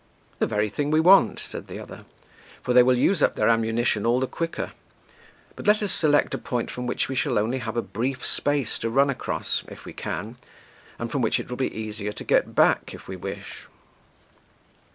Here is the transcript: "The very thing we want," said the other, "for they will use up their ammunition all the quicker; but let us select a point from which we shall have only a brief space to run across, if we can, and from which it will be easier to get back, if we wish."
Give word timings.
"The 0.39 0.47
very 0.47 0.67
thing 0.67 0.89
we 0.89 0.99
want," 0.99 1.37
said 1.37 1.67
the 1.67 1.77
other, 1.77 2.05
"for 2.63 2.73
they 2.73 2.81
will 2.81 2.97
use 2.97 3.21
up 3.21 3.35
their 3.35 3.47
ammunition 3.49 4.03
all 4.03 4.19
the 4.19 4.25
quicker; 4.25 4.71
but 5.55 5.67
let 5.67 5.83
us 5.83 5.91
select 5.91 6.33
a 6.33 6.39
point 6.39 6.71
from 6.71 6.87
which 6.87 7.07
we 7.07 7.13
shall 7.13 7.35
have 7.35 7.43
only 7.43 7.61
a 7.63 7.71
brief 7.83 8.25
space 8.25 8.79
to 8.79 8.89
run 8.89 9.11
across, 9.11 9.61
if 9.67 9.85
we 9.85 9.93
can, 9.93 10.37
and 10.97 11.11
from 11.11 11.21
which 11.21 11.39
it 11.39 11.51
will 11.51 11.57
be 11.57 11.71
easier 11.71 12.13
to 12.13 12.23
get 12.23 12.55
back, 12.55 12.95
if 12.95 13.07
we 13.07 13.15
wish." 13.15 13.67